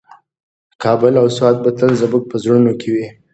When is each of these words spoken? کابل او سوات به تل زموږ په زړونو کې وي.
کابل 0.83 1.13
او 1.21 1.27
سوات 1.37 1.57
به 1.63 1.71
تل 1.79 1.91
زموږ 2.01 2.23
په 2.31 2.35
زړونو 2.43 2.71
کې 2.79 2.89
وي. 2.93 3.07